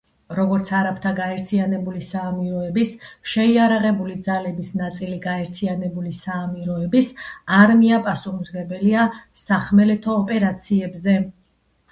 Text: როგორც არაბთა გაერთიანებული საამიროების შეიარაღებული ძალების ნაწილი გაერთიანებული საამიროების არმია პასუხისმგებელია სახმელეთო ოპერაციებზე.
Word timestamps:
როგორც 0.35 0.69
არაბთა 0.75 1.09
გაერთიანებული 1.17 1.99
საამიროების 2.05 2.93
შეიარაღებული 3.33 4.15
ძალების 4.27 4.71
ნაწილი 4.79 5.19
გაერთიანებული 5.27 6.13
საამიროების 6.21 7.09
არმია 7.59 7.99
პასუხისმგებელია 8.09 9.03
სახმელეთო 9.43 10.17
ოპერაციებზე. 10.23 11.19